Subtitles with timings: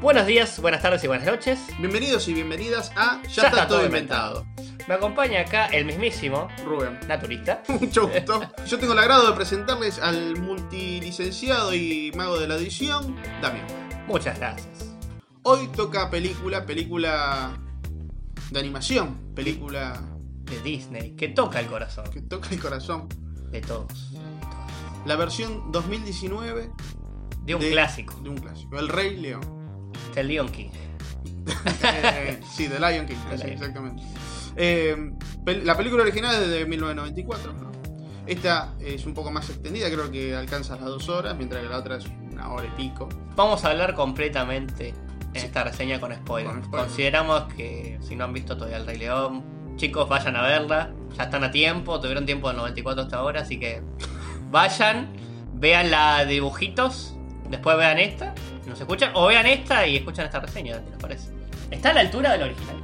[0.00, 1.58] Buenos días, buenas tardes y buenas noches.
[1.78, 4.46] Bienvenidos y bienvenidas a Ya, está, todo inventado.
[4.86, 6.98] Me acompaña acá el mismísimo Rubén.
[7.08, 7.62] naturista.
[7.68, 8.40] Mucho gusto.
[8.66, 13.66] Yo tengo el agrado de presentarles al multilicenciado y mago de la edición, Damián.
[14.06, 14.68] Muchas gracias.
[15.42, 17.58] Hoy toca película, película
[18.50, 20.00] de animación, película
[20.44, 23.08] De Disney, que toca el corazón que toca el corazón.
[23.50, 24.12] de todos.
[25.06, 26.70] La versión 2019
[27.44, 29.57] De un De- clásico, de un clásico, El Rey León.
[30.14, 30.70] De Leon King.
[31.82, 33.52] Eh, sí, de Lion King, The sí, Lion.
[33.54, 34.02] exactamente.
[34.56, 35.12] Eh,
[35.64, 37.52] la película original es de 1994.
[37.52, 37.72] ¿no?
[38.26, 41.78] Esta es un poco más extendida, creo que alcanza las dos horas, mientras que la
[41.78, 43.08] otra es una hora y pico.
[43.36, 44.92] Vamos a hablar completamente
[45.32, 46.54] en esta reseña con spoilers.
[46.54, 46.88] Con spoilers.
[46.88, 49.42] Consideramos que si no han visto todavía el Rey León,
[49.76, 50.92] chicos, vayan a verla.
[51.16, 53.82] Ya están a tiempo, tuvieron tiempo del 94 hasta ahora, así que
[54.50, 55.08] vayan,
[55.54, 57.14] vean la de dibujitos,
[57.48, 58.34] después vean esta,
[58.68, 61.30] nos escuchan, o vean esta y escuchan esta reseña, ¿qué parece?
[61.70, 62.76] Está a la altura del original.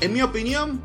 [0.00, 0.80] En mi opinión,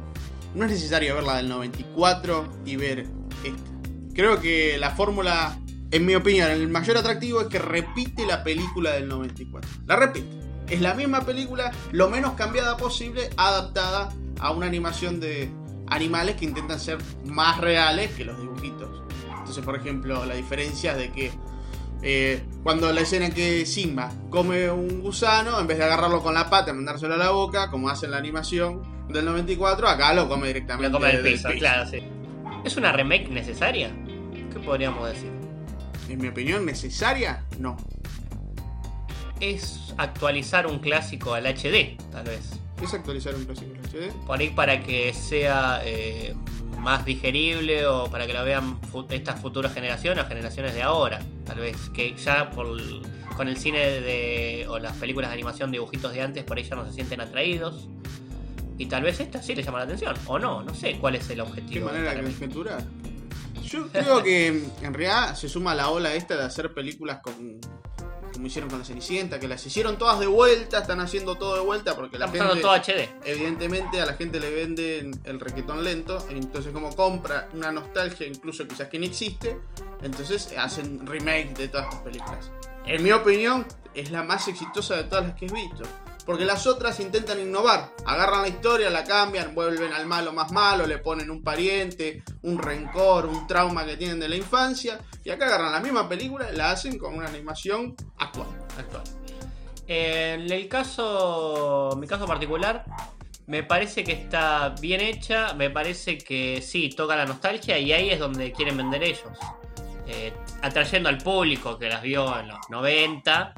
[0.54, 3.08] no es necesario ver la del 94 y ver
[3.44, 3.72] esta.
[4.14, 5.58] Creo que la fórmula,
[5.92, 9.70] en mi opinión, el mayor atractivo es que repite la película del 94.
[9.86, 10.28] La repite.
[10.70, 15.52] Es la misma película, lo menos cambiada posible, adaptada a una animación de
[15.88, 19.04] animales que intentan ser más reales que los dibujitos.
[19.38, 21.32] Entonces, por ejemplo, la diferencia es de que
[22.08, 26.36] eh, cuando la escena en que Simba come un gusano, en vez de agarrarlo con
[26.36, 30.14] la pata y mandárselo a la boca, como hace en la animación del 94, acá
[30.14, 32.04] lo come directamente Lo come del del piso, claro, sí.
[32.64, 33.90] ¿Es una remake necesaria?
[34.54, 35.32] ¿Qué podríamos decir?
[36.08, 37.76] En mi opinión, necesaria, no.
[39.40, 42.52] Es actualizar un clásico al HD, tal vez.
[42.84, 44.14] Es actualizar un clásico en HD.
[44.28, 46.36] Por ahí para que sea eh,
[46.86, 51.20] más digerible o para que lo vean estas futuras generaciones o generaciones de ahora.
[51.44, 52.68] Tal vez que ya por,
[53.36, 56.76] con el cine de, o las películas de animación dibujitos de antes por ahí ya
[56.76, 57.90] no se sienten atraídos.
[58.78, 60.16] Y tal vez esta sí le llama la atención.
[60.28, 61.88] O no, no sé cuál es el Qué objetivo.
[61.88, 62.84] de manera de conjeturar.
[63.64, 67.60] Yo creo que en realidad se suma la ola esta de hacer películas con.
[68.36, 71.62] Como hicieron con la Cenicienta, que las hicieron todas de vuelta, están haciendo todo de
[71.62, 72.62] vuelta porque la gente.
[72.62, 73.10] todo HD.
[73.24, 78.68] Evidentemente a la gente le venden el requetón lento, entonces como compra una nostalgia incluso
[78.68, 79.58] quizás que ni existe,
[80.02, 82.52] entonces hacen remake de todas estas películas.
[82.86, 85.84] En mi opinión es la más exitosa de todas las que he visto,
[86.26, 90.88] porque las otras intentan innovar, agarran la historia, la cambian, vuelven al malo más malo,
[90.88, 95.46] le ponen un pariente, un rencor, un trauma que tienen de la infancia, y acá
[95.46, 98.48] agarran la misma película y la hacen con una animación actual.
[98.78, 99.04] actual.
[99.88, 102.86] En el caso, mi caso particular,
[103.46, 108.10] me parece que está bien hecha, me parece que sí, toca la nostalgia y ahí
[108.10, 109.38] es donde quieren vender ellos.
[110.08, 113.54] Eh, atrayendo al público que las vio en los 90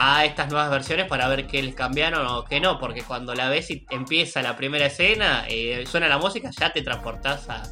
[0.00, 3.48] a estas nuevas versiones para ver qué les cambiaron o qué no, porque cuando la
[3.48, 7.64] ves y empieza la primera escena, eh, suena la música, ya te transportás a...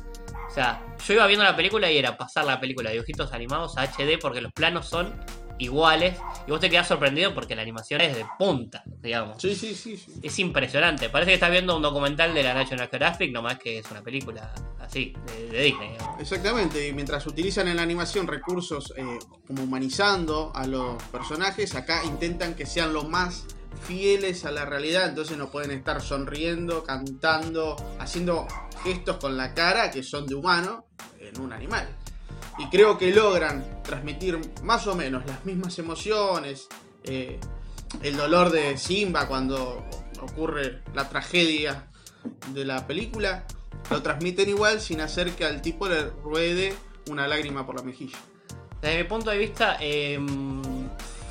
[0.49, 3.79] O sea, yo iba viendo la película y era pasar la película de dibujitos animados
[3.79, 5.15] a HD porque los planos son
[5.59, 9.41] iguales y vos te quedás sorprendido porque la animación es de punta, digamos.
[9.41, 9.97] Sí, sí, sí.
[9.97, 10.13] sí.
[10.23, 11.09] Es impresionante.
[11.09, 14.53] Parece que estás viendo un documental de la National Geographic, nomás que es una película
[14.81, 15.93] así, de, de Disney.
[15.93, 16.21] digamos.
[16.21, 22.05] Exactamente, y mientras utilizan en la animación recursos eh, como humanizando a los personajes, acá
[22.05, 23.45] intentan que sean lo más
[23.83, 28.47] fieles a la realidad, entonces no pueden estar sonriendo, cantando, haciendo
[28.83, 30.87] gestos con la cara que son de humano
[31.21, 31.89] en un animal.
[32.59, 36.69] Y creo que logran transmitir más o menos las mismas emociones,
[37.05, 37.39] eh,
[38.03, 39.85] el dolor de Simba cuando
[40.21, 41.89] ocurre la tragedia
[42.53, 43.45] de la película,
[43.91, 46.75] lo transmiten igual sin hacer que al tipo le ruede
[47.11, 48.19] una lágrima por la mejilla.
[48.81, 50.19] Desde mi punto de vista, eh,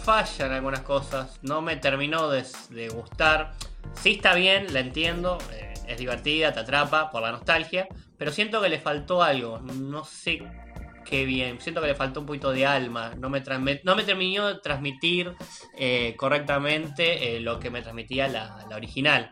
[0.04, 1.40] fallan algunas cosas.
[1.42, 3.54] No me terminó de, de gustar.
[4.02, 5.38] Sí está bien, la entiendo.
[5.52, 7.88] eh, es divertida, te atrapa por la nostalgia.
[8.18, 9.60] Pero siento que le faltó algo.
[9.60, 10.44] No sé
[11.06, 11.62] qué bien.
[11.62, 13.14] Siento que le faltó un poquito de alma.
[13.18, 13.42] No me,
[13.84, 15.34] no me terminó de transmitir
[15.78, 19.30] eh, correctamente eh, lo que me transmitía la, la original.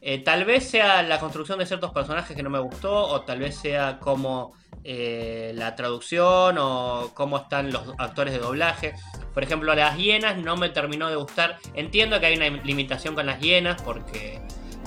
[0.00, 3.38] Eh, tal vez sea la construcción de ciertos personajes que no me gustó, o tal
[3.38, 4.54] vez sea como
[4.84, 8.94] la traducción o cómo están los actores de doblaje.
[9.32, 11.58] Por ejemplo, las hienas no me terminó de gustar.
[11.74, 14.40] Entiendo que hay una limitación con las hienas porque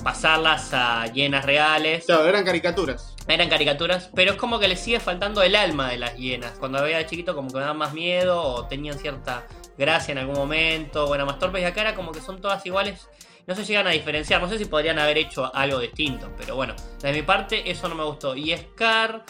[0.06, 3.16] pasarlas a hienas reales Claro, eran caricaturas.
[3.26, 6.52] eran caricaturas, pero es como que le sigue faltando el alma de las hienas.
[6.60, 10.18] Cuando veía de chiquito como que me daban más miedo o tenían cierta gracia en
[10.18, 13.08] algún momento o eran más torpes y acá era como que son todas iguales.
[13.48, 16.76] No se llegan a diferenciar, no sé si podrían haber hecho algo distinto, pero bueno,
[17.02, 18.36] de mi parte eso no me gustó.
[18.36, 19.24] Y Scar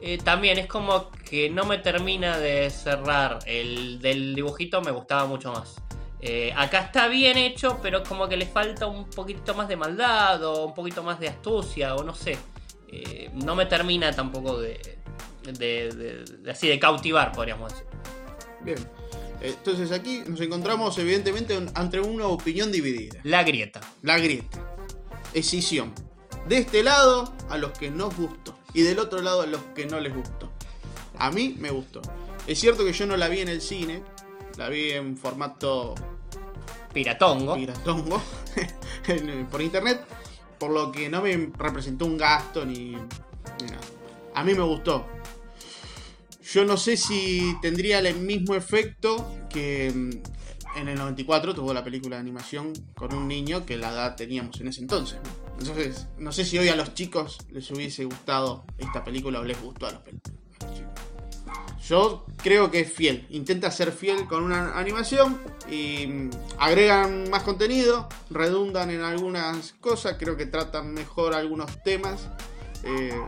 [0.00, 3.38] eh, también es como que no me termina de cerrar.
[3.46, 5.76] El del dibujito me gustaba mucho más.
[6.28, 10.42] Eh, acá está bien hecho, pero como que le falta un poquito más de maldad
[10.42, 12.36] o un poquito más de astucia o no sé.
[12.88, 14.98] Eh, no me termina tampoco de,
[15.44, 15.52] de,
[15.92, 17.86] de- de- así de cautivar, podríamos decir.
[18.62, 18.78] Bien.
[19.40, 23.20] Entonces aquí nos encontramos evidentemente ante una opinión dividida.
[23.22, 23.80] La grieta.
[24.02, 24.58] La grieta.
[25.32, 25.92] Escisión.
[26.48, 28.58] De este lado a los que nos gustó.
[28.74, 30.50] Y del otro lado a los que no les gustó.
[31.18, 32.02] A mí me gustó.
[32.48, 34.02] Es cierto que yo no la vi en el cine.
[34.56, 35.94] La vi en formato
[36.96, 37.54] Piratongo.
[37.54, 38.22] piratongo
[39.08, 40.00] en- por internet.
[40.58, 43.80] Por lo que no me representó un gasto ni, ni nada.
[44.34, 45.06] A mí me gustó.
[46.52, 51.84] Yo no sé si tendría el mismo efecto que mm, en el 94 tuvo la
[51.84, 55.18] película de animación con un niño que la edad teníamos en ese entonces.
[55.58, 59.60] Entonces, no sé si hoy a los chicos les hubiese gustado esta película o les
[59.60, 60.00] gustó a los,
[61.88, 63.26] Yo creo que es fiel.
[63.30, 65.40] Intenta ser fiel con una animación
[65.70, 72.28] y mm, agregan más contenido, redundan en algunas cosas, creo que tratan mejor algunos temas.
[72.82, 73.20] Eh,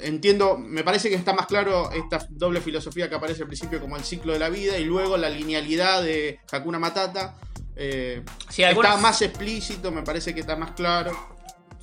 [0.00, 3.96] entiendo, me parece que está más claro esta doble filosofía que aparece al principio como
[3.96, 7.36] el ciclo de la vida y luego la linealidad de Hakuna Matata.
[7.74, 11.33] eh, Sí, algunos, Está más explícito, me parece que está más claro.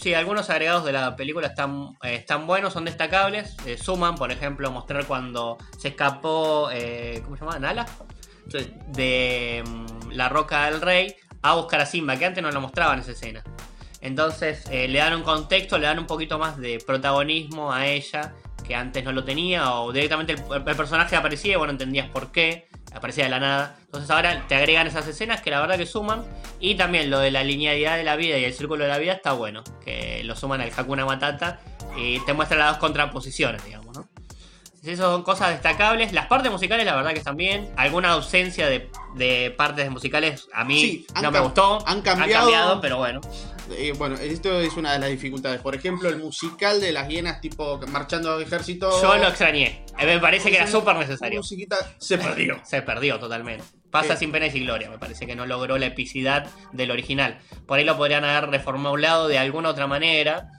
[0.01, 3.56] Sí, algunos agregados de la película están, eh, están buenos, son destacables.
[3.65, 7.59] Eh, suman, por ejemplo, mostrar cuando se escapó, eh, ¿cómo se llama?
[7.59, 7.86] Nala.
[8.88, 13.00] De mm, la Roca del Rey a buscar a Simba, que antes no lo mostraban
[13.00, 13.44] esa escena.
[14.01, 18.33] Entonces le dan un contexto, le dan un poquito más de protagonismo a ella,
[18.68, 22.31] que antes no lo tenía, o directamente el, el personaje aparecía y bueno, entendías por
[22.31, 23.76] qué, aparecía de la nada.
[23.86, 26.24] Entonces ahora te agregan esas escenas que la verdad que suman,
[26.60, 29.14] y también lo de la linealidad de la vida y el círculo de la vida
[29.14, 31.60] está bueno, que lo suman al Hakuna Matata
[31.98, 34.08] y te muestra las dos contraposiciones, digamos, ¿no?
[34.84, 36.12] Esas son cosas destacables.
[36.12, 37.70] Las partes musicales, la verdad que están bien.
[37.78, 41.88] Alguna ausencia de, de partes musicales a mí Sí, han no me gustó.
[41.88, 43.22] han cambiado- pero bueno.
[43.78, 45.62] Eh, bueno, esto es una de las dificultades.
[45.62, 48.90] Por ejemplo, el musical de las hienas tipo marchando al ejército.
[49.02, 49.86] Yo lo extrañé.
[50.00, 51.40] Eh, Me parece que era súper necesario.
[51.40, 52.60] musiquita se perdió.
[52.66, 53.64] Se perdió totalmente.
[53.90, 54.18] Pasa Eh.
[54.18, 54.90] sin pena y sin gloria.
[54.90, 57.40] Me parece que no logró la epicidad del original.
[57.66, 60.50] Por ahí lo podrían haber reformulado de alguna otra manera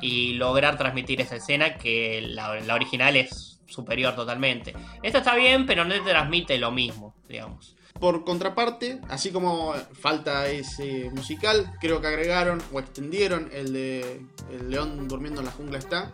[0.00, 4.74] y lograr transmitir esa escena que la, la original es superior totalmente.
[5.02, 7.76] Esto está bien, pero no te transmite lo mismo, digamos.
[8.02, 14.20] Por contraparte, así como falta ese musical, creo que agregaron o extendieron el de
[14.50, 16.12] El león durmiendo en la jungla está.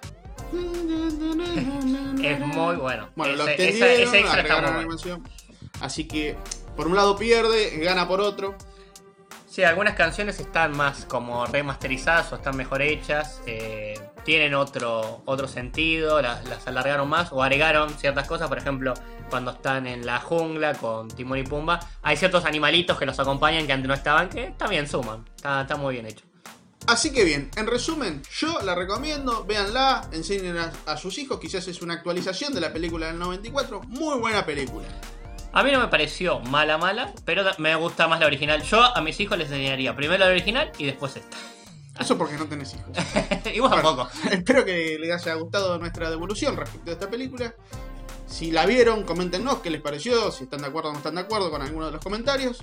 [2.22, 3.08] Es muy bueno.
[3.16, 5.22] Bueno, lo Ese- esa- extendieron, ese agregaron animación.
[5.80, 6.36] Así que,
[6.76, 8.54] por un lado pierde, gana por otro.
[9.58, 15.48] Sí, algunas canciones están más como remasterizadas o están mejor hechas, eh, tienen otro, otro
[15.48, 18.94] sentido, las, alargaron más o agregaron ciertas cosas, por ejemplo,
[19.30, 23.66] cuando están en la jungla con Timón y Pumba, hay ciertos animalitos que los acompañan
[23.66, 26.24] que antes no estaban, que también suman, está, está muy bien hecho.
[26.86, 31.82] Así que bien, en resumen, yo la recomiendo, véanla, enseñen a sus hijos, quizás es
[31.82, 34.86] una actualización de la película del 94, muy buena película.
[35.52, 38.62] A mí no me pareció mala mala, pero me gusta más la original.
[38.62, 41.36] Yo a mis hijos les enseñaría primero la original y después esta.
[41.98, 42.96] Eso porque no tenés hijos.
[43.54, 44.08] y vos tampoco.
[44.30, 47.54] Espero que les haya gustado nuestra devolución respecto a esta película.
[48.26, 51.22] Si la vieron, coméntenos qué les pareció, si están de acuerdo o no están de
[51.22, 52.62] acuerdo con alguno de los comentarios.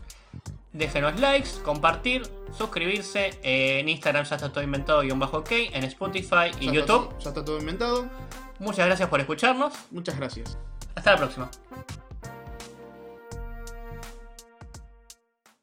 [0.73, 3.39] Déjenos likes, compartir, suscribirse.
[3.43, 5.51] eh, en Instagram ya está todo inventado guion bajo ok.
[5.73, 7.09] En Spotify y Ya YouTube.
[7.09, 8.09] Está, ya está todo inventado.
[8.59, 9.73] Muchas gracias por escucharnos.
[9.91, 10.57] Muchas gracias.
[10.95, 11.49] Hasta la próxima.